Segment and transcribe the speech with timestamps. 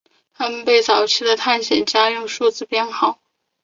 [0.33, 3.21] 他们被早期的探险家用数字编号。